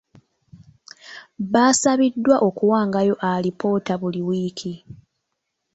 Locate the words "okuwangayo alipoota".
2.47-3.93